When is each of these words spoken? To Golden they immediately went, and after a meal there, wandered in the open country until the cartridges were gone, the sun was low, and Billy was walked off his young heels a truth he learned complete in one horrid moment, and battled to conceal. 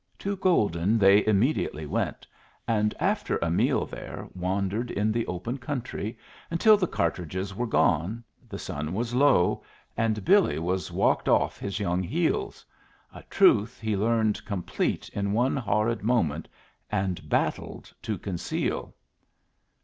To 0.17 0.35
Golden 0.35 0.97
they 0.97 1.23
immediately 1.27 1.85
went, 1.85 2.25
and 2.67 2.95
after 2.99 3.37
a 3.37 3.51
meal 3.51 3.85
there, 3.85 4.27
wandered 4.33 4.89
in 4.89 5.11
the 5.11 5.27
open 5.27 5.59
country 5.59 6.17
until 6.49 6.75
the 6.75 6.87
cartridges 6.87 7.53
were 7.55 7.67
gone, 7.67 8.23
the 8.49 8.57
sun 8.57 8.95
was 8.95 9.13
low, 9.13 9.61
and 9.95 10.25
Billy 10.25 10.57
was 10.57 10.91
walked 10.91 11.29
off 11.29 11.59
his 11.59 11.79
young 11.79 12.01
heels 12.01 12.65
a 13.13 13.21
truth 13.29 13.79
he 13.79 13.95
learned 13.95 14.43
complete 14.43 15.07
in 15.09 15.33
one 15.33 15.55
horrid 15.55 16.01
moment, 16.01 16.47
and 16.89 17.29
battled 17.29 17.93
to 18.01 18.17
conceal. 18.17 18.95